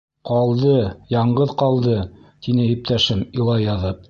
—Ҡалды, 0.27 0.71
яңғыҙ 1.15 1.53
ҡалды,— 1.63 1.95
тине 2.47 2.69
иптәшем, 2.73 3.25
илай 3.39 3.69
яҙып. 3.71 3.99